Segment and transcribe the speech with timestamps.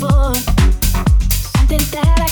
[0.00, 0.34] before.
[1.54, 2.23] Something that I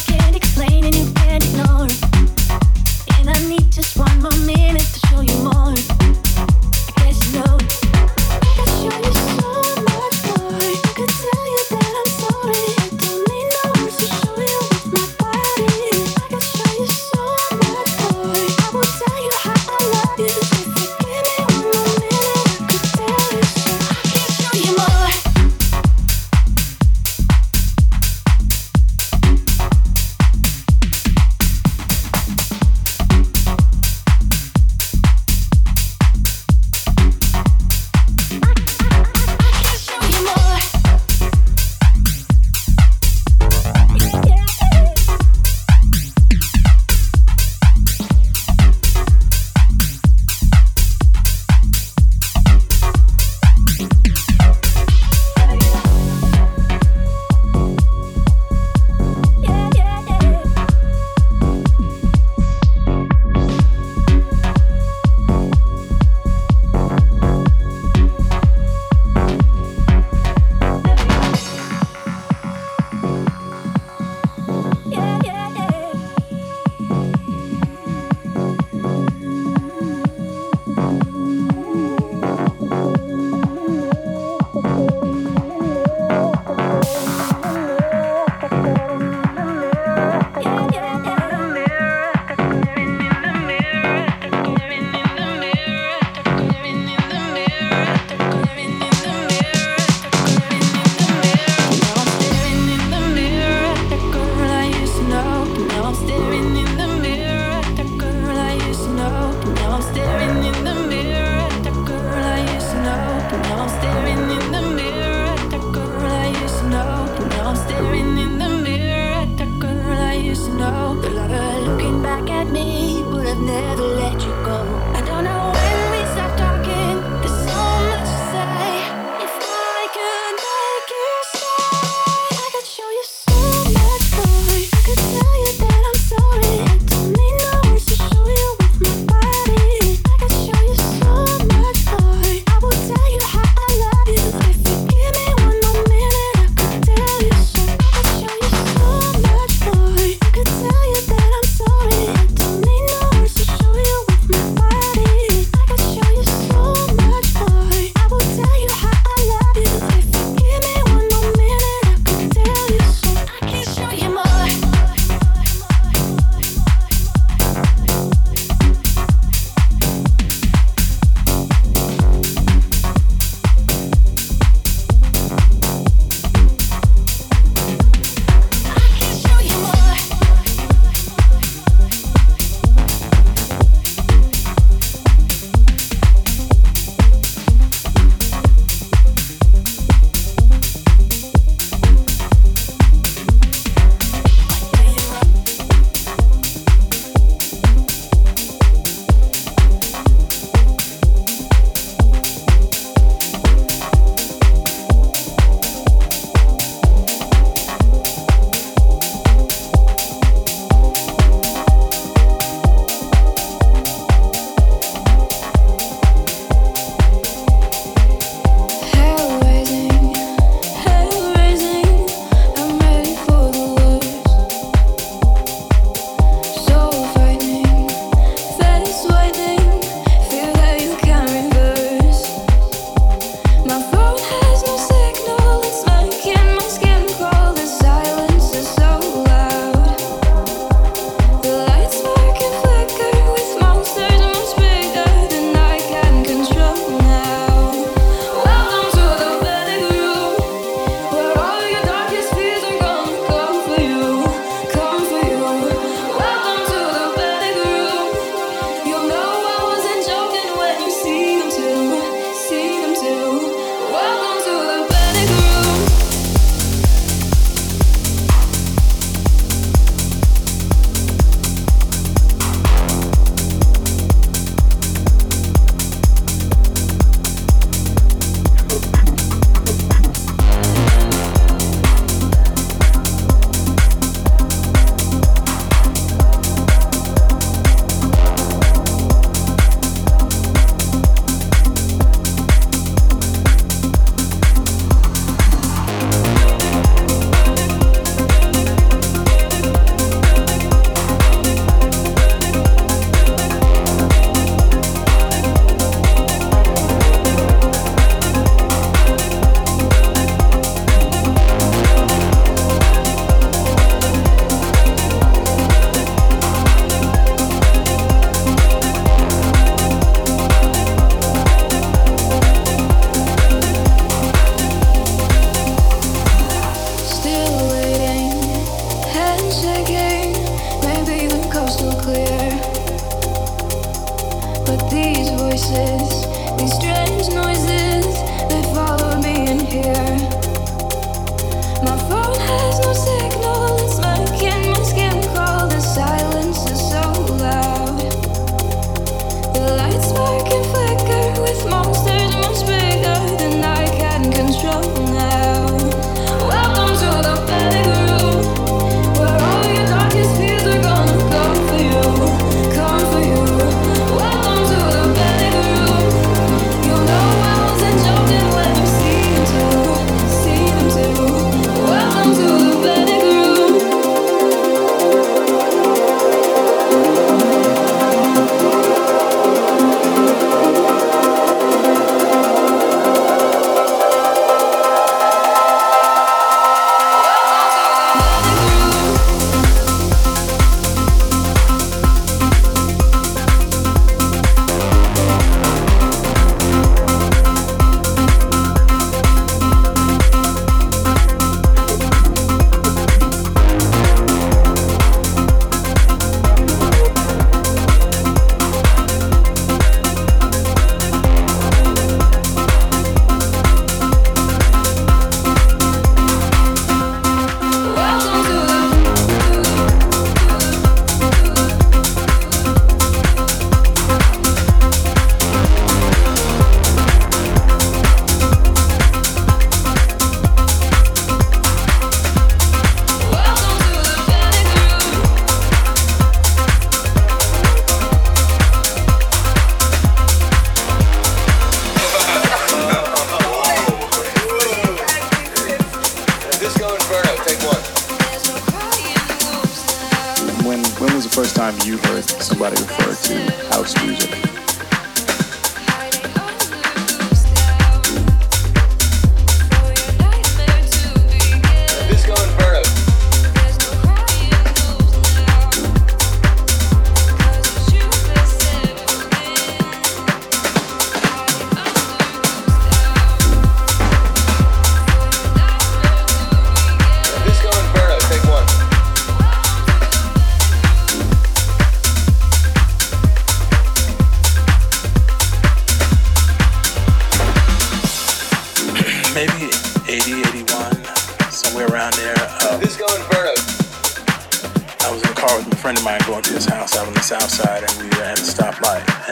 [335.71, 336.22] You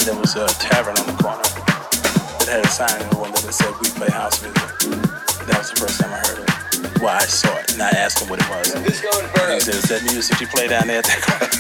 [0.01, 3.39] and there was a tavern on the corner that had a sign in the window
[3.41, 4.57] that said, We play house music.
[5.45, 6.49] That was the first time I heard it.
[7.03, 8.75] Well, I saw it, and I asked him what it was.
[8.75, 11.51] And he said, Is that music you play down there at that corner?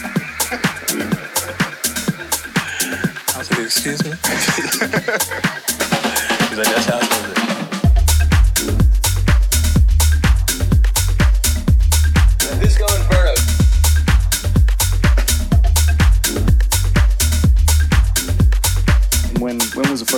[3.36, 4.10] I said, Excuse me?
[6.48, 7.29] He's like, That's house music.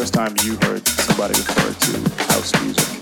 [0.02, 3.01] first time you heard somebody refer to house music?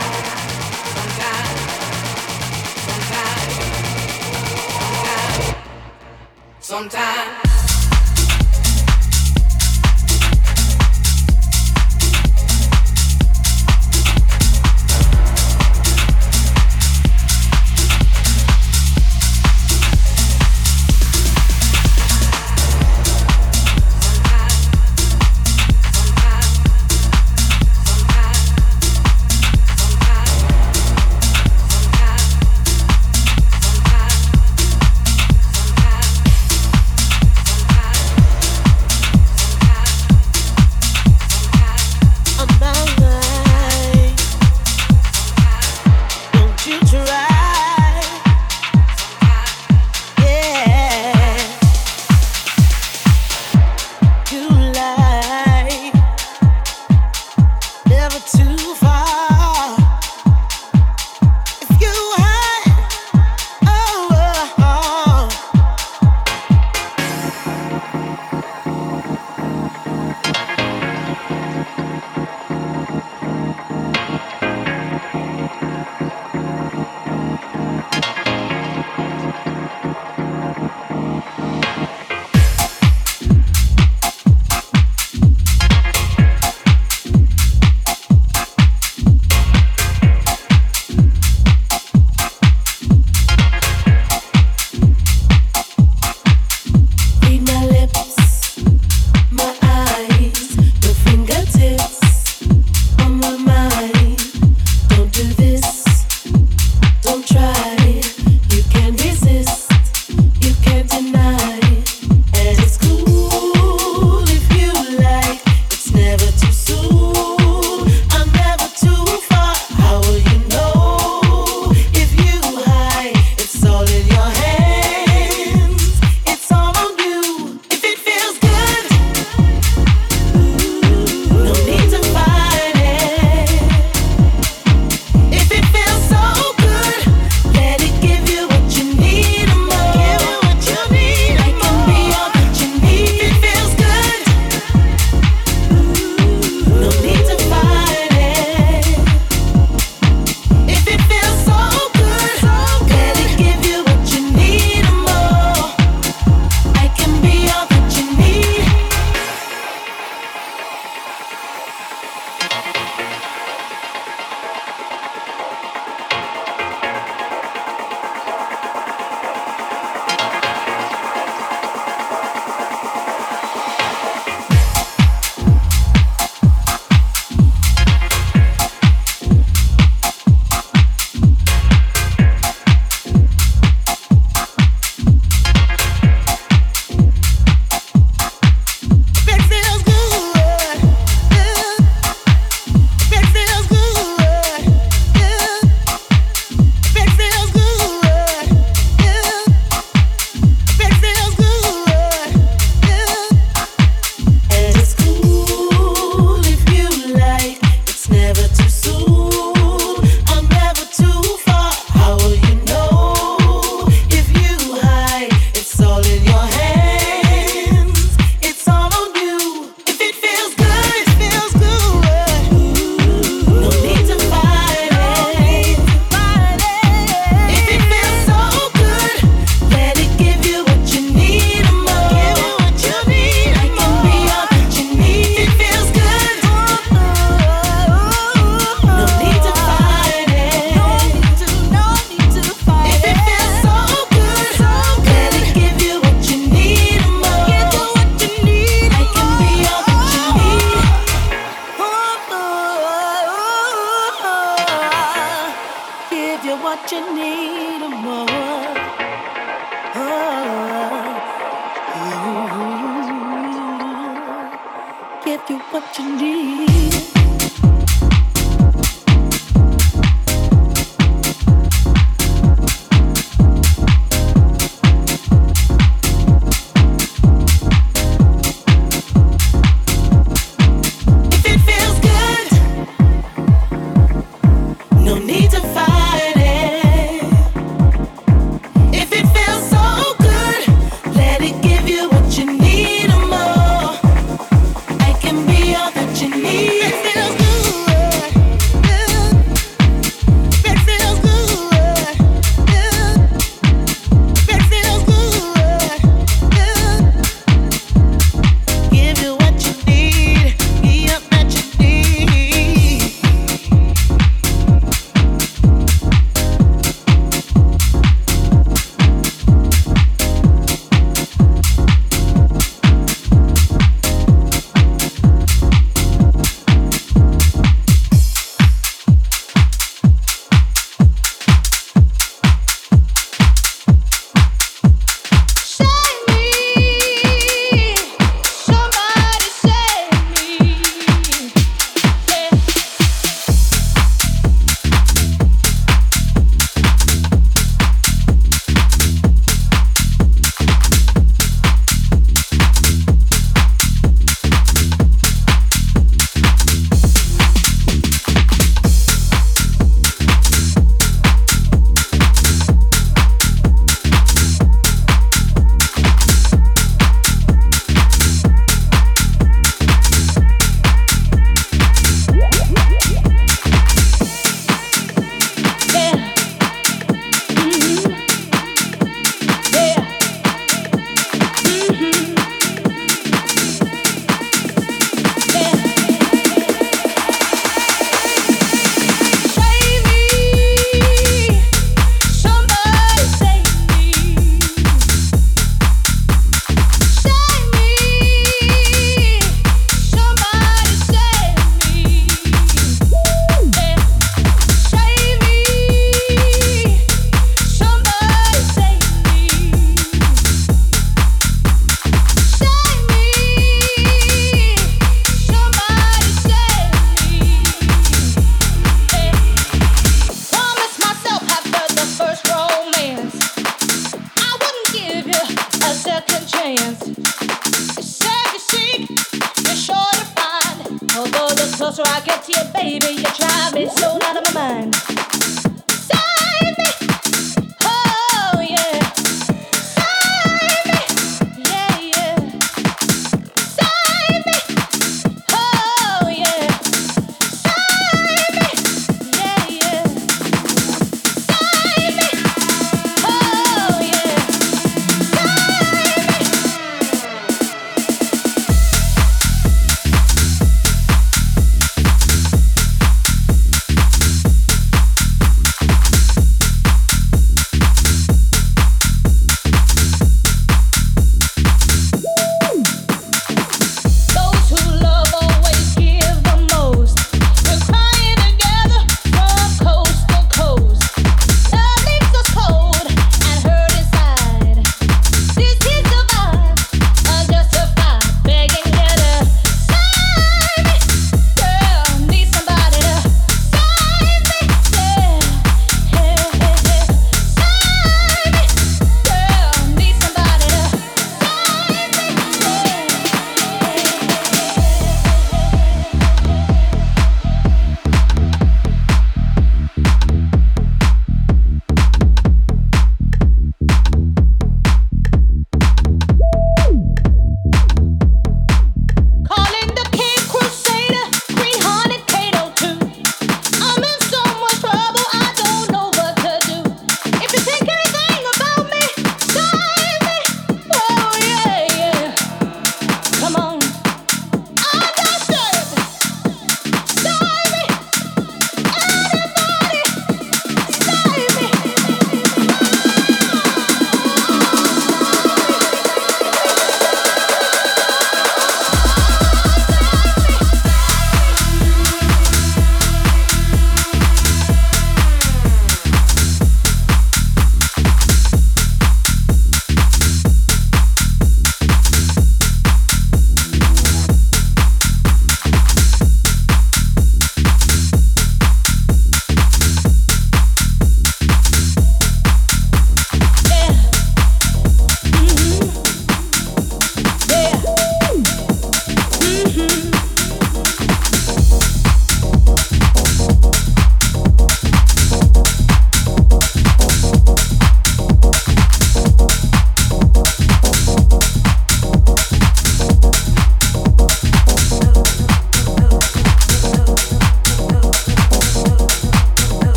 [6.71, 7.50] sometimes,